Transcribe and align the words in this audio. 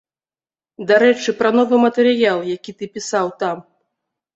Дарэчы, 0.93 1.29
пра 1.43 1.53
новы 1.57 1.75
матэрыял, 1.85 2.45
які 2.57 2.71
ты 2.83 2.93
пісаў 2.97 3.35
там. 3.43 3.67